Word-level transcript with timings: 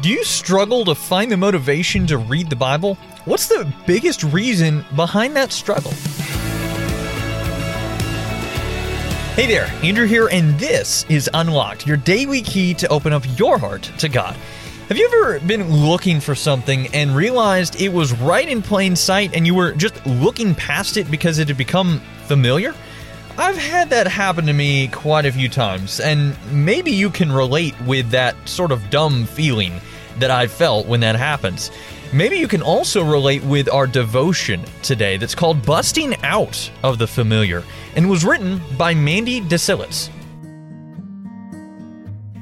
Do 0.00 0.10
you 0.10 0.22
struggle 0.22 0.84
to 0.84 0.94
find 0.94 1.32
the 1.32 1.36
motivation 1.36 2.06
to 2.06 2.18
read 2.18 2.50
the 2.50 2.54
Bible? 2.54 2.94
What's 3.24 3.48
the 3.48 3.70
biggest 3.84 4.22
reason 4.22 4.84
behind 4.94 5.34
that 5.34 5.50
struggle? 5.50 5.90
Hey 9.34 9.48
there, 9.48 9.66
Andrew 9.82 10.06
here, 10.06 10.28
and 10.28 10.56
this 10.56 11.04
is 11.08 11.28
Unlocked, 11.34 11.84
your 11.84 11.96
daily 11.96 12.42
key 12.42 12.74
to 12.74 12.86
open 12.88 13.12
up 13.12 13.24
your 13.36 13.58
heart 13.58 13.90
to 13.98 14.08
God. 14.08 14.36
Have 14.88 14.98
you 14.98 15.06
ever 15.06 15.40
been 15.40 15.68
looking 15.68 16.20
for 16.20 16.36
something 16.36 16.86
and 16.94 17.16
realized 17.16 17.80
it 17.80 17.92
was 17.92 18.12
right 18.20 18.48
in 18.48 18.62
plain 18.62 18.94
sight 18.94 19.34
and 19.34 19.48
you 19.48 19.54
were 19.54 19.72
just 19.72 20.06
looking 20.06 20.54
past 20.54 20.96
it 20.96 21.10
because 21.10 21.40
it 21.40 21.48
had 21.48 21.56
become 21.56 22.00
familiar? 22.26 22.72
I've 23.38 23.56
had 23.56 23.90
that 23.90 24.08
happen 24.08 24.46
to 24.46 24.52
me 24.52 24.88
quite 24.88 25.24
a 25.24 25.30
few 25.30 25.48
times, 25.48 26.00
and 26.00 26.36
maybe 26.50 26.90
you 26.90 27.08
can 27.08 27.30
relate 27.30 27.80
with 27.82 28.10
that 28.10 28.34
sort 28.48 28.72
of 28.72 28.90
dumb 28.90 29.26
feeling 29.26 29.80
that 30.18 30.32
I 30.32 30.48
felt 30.48 30.88
when 30.88 30.98
that 31.00 31.14
happens. 31.14 31.70
Maybe 32.12 32.36
you 32.36 32.48
can 32.48 32.62
also 32.62 33.04
relate 33.04 33.44
with 33.44 33.68
our 33.72 33.86
devotion 33.86 34.64
today 34.82 35.18
that's 35.18 35.36
called 35.36 35.64
Busting 35.64 36.16
Out 36.24 36.68
of 36.82 36.98
the 36.98 37.06
Familiar 37.06 37.62
and 37.94 38.10
was 38.10 38.24
written 38.24 38.60
by 38.76 38.92
Mandy 38.92 39.40
DeSillis. 39.40 40.10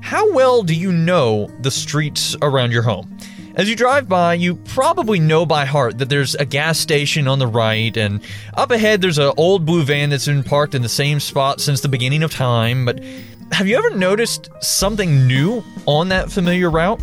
How 0.00 0.32
well 0.32 0.62
do 0.62 0.74
you 0.74 0.90
know 0.90 1.50
the 1.60 1.70
streets 1.70 2.34
around 2.40 2.72
your 2.72 2.82
home? 2.82 3.14
As 3.58 3.68
you 3.68 3.74
drive 3.74 4.08
by, 4.08 4.34
you 4.34 4.54
probably 4.54 5.18
know 5.18 5.44
by 5.44 5.64
heart 5.64 5.98
that 5.98 6.08
there's 6.08 6.36
a 6.36 6.44
gas 6.44 6.78
station 6.78 7.26
on 7.26 7.40
the 7.40 7.46
right, 7.48 7.96
and 7.96 8.20
up 8.54 8.70
ahead 8.70 9.00
there's 9.00 9.18
an 9.18 9.32
old 9.36 9.66
blue 9.66 9.82
van 9.82 10.10
that's 10.10 10.26
been 10.26 10.44
parked 10.44 10.76
in 10.76 10.82
the 10.82 10.88
same 10.88 11.18
spot 11.18 11.60
since 11.60 11.80
the 11.80 11.88
beginning 11.88 12.22
of 12.22 12.30
time. 12.30 12.84
But 12.84 13.02
have 13.50 13.66
you 13.66 13.76
ever 13.76 13.90
noticed 13.90 14.48
something 14.60 15.26
new 15.26 15.64
on 15.86 16.08
that 16.10 16.30
familiar 16.30 16.70
route? 16.70 17.02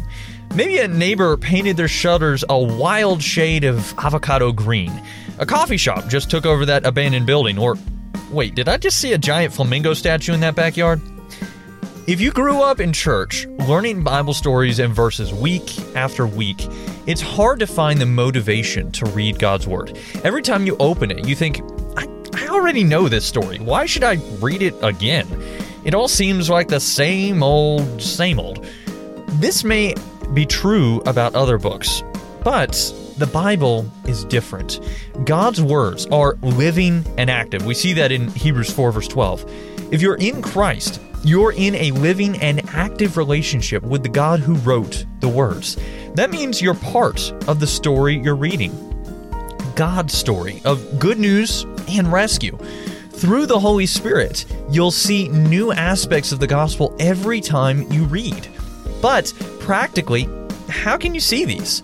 Maybe 0.55 0.77
a 0.77 0.87
neighbor 0.87 1.35
painted 1.35 1.75
their 1.75 1.89
shutters 1.89 2.45
a 2.47 2.57
wild 2.57 3.21
shade 3.21 3.65
of 3.65 3.93
avocado 3.99 4.53
green. 4.53 4.93
A 5.39 5.45
coffee 5.45 5.75
shop 5.75 6.07
just 6.07 6.31
took 6.31 6.45
over 6.45 6.65
that 6.67 6.85
abandoned 6.85 7.25
building, 7.25 7.57
or 7.57 7.75
wait, 8.31 8.55
did 8.55 8.69
I 8.69 8.77
just 8.77 9.01
see 9.01 9.11
a 9.11 9.17
giant 9.17 9.53
flamingo 9.53 9.93
statue 9.93 10.33
in 10.33 10.39
that 10.39 10.55
backyard? 10.55 11.01
If 12.07 12.21
you 12.21 12.31
grew 12.31 12.61
up 12.61 12.79
in 12.79 12.93
church, 12.93 13.45
learning 13.67 14.03
Bible 14.03 14.33
stories 14.33 14.77
and 14.77 14.93
verses 14.93 15.33
week 15.33 15.79
after 15.95 16.27
week, 16.27 16.67
it's 17.07 17.21
hard 17.21 17.59
to 17.59 17.67
find 17.67 17.99
the 17.99 18.05
motivation 18.05 18.91
to 18.91 19.05
read 19.07 19.39
God's 19.39 19.67
Word. 19.67 19.97
Every 20.23 20.43
time 20.43 20.67
you 20.67 20.77
open 20.79 21.09
it, 21.09 21.27
you 21.27 21.35
think, 21.35 21.61
I, 21.97 22.07
I 22.35 22.47
already 22.47 22.83
know 22.83 23.09
this 23.09 23.25
story. 23.25 23.57
Why 23.57 23.87
should 23.87 24.03
I 24.03 24.13
read 24.39 24.61
it 24.61 24.75
again? 24.83 25.27
It 25.83 25.95
all 25.95 26.07
seems 26.07 26.47
like 26.47 26.67
the 26.67 26.79
same 26.79 27.41
old, 27.41 28.01
same 28.01 28.39
old. 28.39 28.63
This 29.39 29.63
may 29.63 29.95
be 30.33 30.45
true 30.45 31.01
about 31.07 31.33
other 31.33 31.57
books, 31.57 32.03
but 32.43 32.71
the 33.17 33.27
Bible 33.27 33.89
is 34.05 34.25
different. 34.25 34.79
God's 35.25 35.61
words 35.61 36.05
are 36.07 36.37
living 36.43 37.03
and 37.17 37.31
active. 37.31 37.65
We 37.65 37.73
see 37.73 37.93
that 37.93 38.11
in 38.11 38.29
Hebrews 38.29 38.71
4, 38.71 38.91
verse 38.91 39.07
12. 39.07 39.91
If 39.91 40.01
you're 40.01 40.17
in 40.17 40.41
Christ, 40.41 40.99
you're 41.25 41.53
in 41.53 41.73
a 41.73 41.89
living 41.89 42.39
and 42.39 42.63
active 42.69 43.17
relationship 43.17 43.81
with 43.81 44.03
the 44.03 44.09
God 44.09 44.39
who 44.39 44.53
wrote 44.57 45.05
the 45.21 45.27
words. 45.27 45.75
That 46.13 46.29
means 46.29 46.61
you're 46.61 46.75
part 46.75 47.31
of 47.47 47.59
the 47.59 47.65
story 47.65 48.19
you're 48.19 48.35
reading. 48.35 48.71
God's 49.75 50.13
story 50.13 50.61
of 50.65 50.99
good 50.99 51.17
news 51.17 51.63
and 51.89 52.11
rescue. 52.11 52.55
Through 53.09 53.47
the 53.47 53.59
Holy 53.59 53.87
Spirit, 53.87 54.45
you'll 54.69 54.91
see 54.91 55.27
new 55.29 55.71
aspects 55.71 56.31
of 56.31 56.39
the 56.39 56.45
gospel 56.45 56.95
every 56.99 57.41
time 57.41 57.91
you 57.91 58.03
read. 58.03 58.47
But 59.01 59.33
practically, 59.59 60.29
how 60.69 60.95
can 60.95 61.15
you 61.15 61.19
see 61.19 61.43
these? 61.43 61.81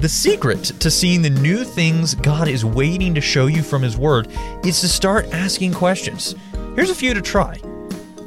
The 0.00 0.08
secret 0.10 0.64
to 0.80 0.90
seeing 0.90 1.22
the 1.22 1.30
new 1.30 1.64
things 1.64 2.14
God 2.14 2.48
is 2.48 2.66
waiting 2.66 3.14
to 3.14 3.22
show 3.22 3.46
you 3.46 3.62
from 3.62 3.80
His 3.80 3.96
Word 3.96 4.28
is 4.62 4.80
to 4.82 4.88
start 4.88 5.32
asking 5.32 5.72
questions. 5.72 6.34
Here's 6.74 6.90
a 6.90 6.94
few 6.94 7.14
to 7.14 7.22
try. 7.22 7.58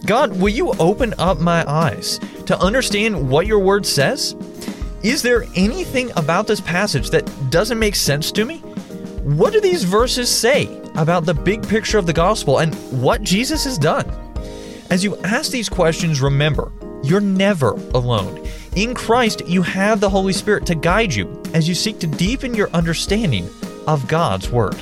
God, 0.07 0.39
will 0.39 0.47
you 0.47 0.71
open 0.79 1.13
up 1.19 1.39
my 1.41 1.69
eyes 1.69 2.17
to 2.45 2.57
understand 2.59 3.29
what 3.29 3.45
your 3.45 3.59
word 3.59 3.85
says? 3.85 4.37
Is 5.03 5.21
there 5.21 5.43
anything 5.53 6.11
about 6.15 6.47
this 6.47 6.61
passage 6.61 7.09
that 7.09 7.29
doesn't 7.49 7.77
make 7.77 7.93
sense 7.93 8.31
to 8.31 8.45
me? 8.45 8.59
What 9.25 9.51
do 9.51 9.59
these 9.59 9.83
verses 9.83 10.29
say 10.29 10.81
about 10.95 11.25
the 11.25 11.33
big 11.33 11.67
picture 11.67 11.97
of 11.97 12.05
the 12.05 12.13
gospel 12.13 12.59
and 12.59 12.73
what 13.03 13.21
Jesus 13.21 13.65
has 13.65 13.77
done? 13.77 14.09
As 14.89 15.03
you 15.03 15.17
ask 15.25 15.51
these 15.51 15.67
questions, 15.67 16.21
remember, 16.21 16.71
you're 17.03 17.19
never 17.19 17.71
alone. 17.93 18.47
In 18.77 18.95
Christ, 18.95 19.45
you 19.45 19.61
have 19.61 19.99
the 19.99 20.09
Holy 20.09 20.31
Spirit 20.31 20.65
to 20.67 20.75
guide 20.75 21.13
you 21.13 21.41
as 21.53 21.67
you 21.67 21.75
seek 21.75 21.99
to 21.99 22.07
deepen 22.07 22.53
your 22.53 22.69
understanding 22.69 23.49
of 23.87 24.07
God's 24.07 24.49
Word. 24.49 24.77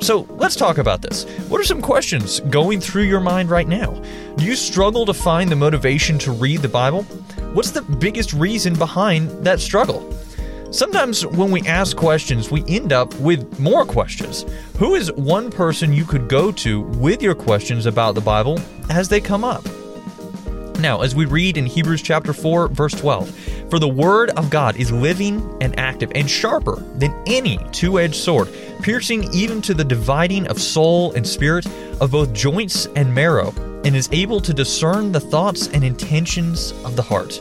So 0.00 0.26
let's 0.30 0.54
talk 0.54 0.78
about 0.78 1.02
this. 1.02 1.24
What 1.48 1.60
are 1.60 1.64
some 1.64 1.82
questions 1.82 2.38
going 2.40 2.80
through 2.80 3.02
your 3.02 3.20
mind 3.20 3.50
right 3.50 3.66
now? 3.66 4.00
Do 4.36 4.44
you 4.44 4.54
struggle 4.54 5.04
to 5.06 5.12
find 5.12 5.50
the 5.50 5.56
motivation 5.56 6.18
to 6.20 6.30
read 6.30 6.62
the 6.62 6.68
Bible? 6.68 7.02
What's 7.52 7.72
the 7.72 7.82
biggest 7.82 8.32
reason 8.32 8.74
behind 8.74 9.28
that 9.44 9.58
struggle? 9.58 10.14
Sometimes 10.70 11.26
when 11.26 11.50
we 11.50 11.62
ask 11.62 11.96
questions, 11.96 12.50
we 12.50 12.62
end 12.68 12.92
up 12.92 13.12
with 13.16 13.58
more 13.58 13.84
questions. 13.84 14.44
Who 14.78 14.94
is 14.94 15.10
one 15.12 15.50
person 15.50 15.92
you 15.92 16.04
could 16.04 16.28
go 16.28 16.52
to 16.52 16.82
with 16.82 17.20
your 17.20 17.34
questions 17.34 17.86
about 17.86 18.14
the 18.14 18.20
Bible 18.20 18.60
as 18.90 19.08
they 19.08 19.20
come 19.20 19.42
up? 19.42 19.64
Now, 20.78 21.00
as 21.00 21.16
we 21.16 21.24
read 21.24 21.56
in 21.56 21.66
Hebrews 21.66 22.02
chapter 22.02 22.32
4, 22.32 22.68
verse 22.68 22.94
12, 22.94 23.57
for 23.70 23.78
the 23.78 23.88
word 23.88 24.30
of 24.30 24.50
God 24.50 24.76
is 24.76 24.90
living 24.90 25.56
and 25.60 25.78
active 25.78 26.10
and 26.14 26.28
sharper 26.28 26.76
than 26.96 27.14
any 27.26 27.58
two 27.72 27.98
edged 27.98 28.14
sword, 28.14 28.48
piercing 28.82 29.32
even 29.32 29.60
to 29.62 29.74
the 29.74 29.84
dividing 29.84 30.46
of 30.48 30.60
soul 30.60 31.12
and 31.12 31.26
spirit, 31.26 31.66
of 32.00 32.10
both 32.10 32.32
joints 32.32 32.86
and 32.96 33.14
marrow, 33.14 33.52
and 33.84 33.94
is 33.94 34.08
able 34.12 34.40
to 34.40 34.54
discern 34.54 35.12
the 35.12 35.20
thoughts 35.20 35.68
and 35.68 35.84
intentions 35.84 36.72
of 36.84 36.96
the 36.96 37.02
heart. 37.02 37.40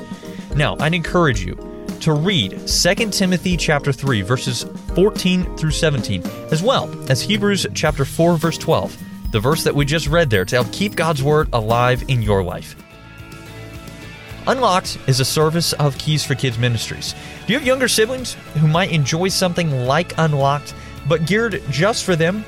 Now, 0.56 0.76
I'd 0.80 0.94
encourage 0.94 1.44
you 1.46 1.56
to 2.02 2.14
read 2.14 2.68
2 2.68 2.96
Timothy 3.10 3.58
chapter 3.58 3.92
3 3.92 4.22
verses 4.22 4.66
14 4.96 5.58
through 5.58 5.72
17 5.72 6.22
as 6.52 6.62
well 6.62 6.90
as 7.10 7.22
Hebrews 7.22 7.66
chapter 7.74 8.06
4 8.06 8.38
verse 8.38 8.58
12, 8.58 9.32
the 9.32 9.40
verse 9.40 9.64
that 9.64 9.74
we 9.74 9.86
just 9.86 10.08
read 10.08 10.30
there 10.30 10.46
to 10.46 10.56
help 10.56 10.72
keep 10.72 10.96
God's 10.96 11.24
word 11.24 11.50
alive 11.54 12.04
in 12.08 12.22
your 12.22 12.44
life. 12.44 12.76
Unlocked 14.48 14.98
is 15.08 15.20
a 15.20 15.26
service 15.26 15.74
of 15.74 15.98
Keys 15.98 16.24
for 16.24 16.34
Kids 16.34 16.58
Ministries. 16.58 17.14
Do 17.46 17.52
you 17.52 17.60
have 17.60 17.68
younger 17.68 17.90
siblings 17.90 18.36
who 18.54 18.66
might 18.66 18.94
enjoy 18.94 19.28
something 19.28 19.86
like 19.86 20.18
Unlocked, 20.18 20.74
but 21.06 21.26
geared 21.26 21.62
just 21.70 22.06
for 22.06 22.16
them? 22.16 22.46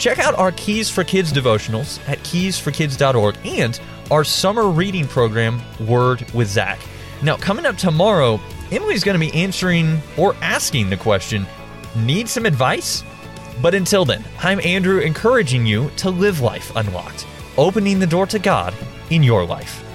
Check 0.00 0.18
out 0.18 0.34
our 0.34 0.50
Keys 0.50 0.90
for 0.90 1.04
Kids 1.04 1.32
devotionals 1.32 2.00
at 2.08 2.18
keysforkids.org 2.18 3.36
and 3.44 3.80
our 4.10 4.24
summer 4.24 4.68
reading 4.68 5.06
program, 5.06 5.62
Word 5.86 6.28
with 6.32 6.48
Zach. 6.48 6.80
Now, 7.22 7.36
coming 7.36 7.64
up 7.64 7.76
tomorrow, 7.76 8.40
Emily's 8.72 9.04
going 9.04 9.18
to 9.18 9.24
be 9.24 9.32
answering 9.32 10.00
or 10.16 10.34
asking 10.42 10.90
the 10.90 10.96
question 10.96 11.46
Need 11.94 12.28
some 12.28 12.44
advice? 12.44 13.04
But 13.62 13.72
until 13.72 14.04
then, 14.04 14.24
I'm 14.40 14.60
Andrew 14.62 14.98
encouraging 14.98 15.64
you 15.64 15.90
to 15.98 16.10
live 16.10 16.40
life 16.40 16.74
unlocked, 16.74 17.24
opening 17.56 18.00
the 18.00 18.06
door 18.06 18.26
to 18.26 18.40
God 18.40 18.74
in 19.10 19.22
your 19.22 19.46
life. 19.46 19.85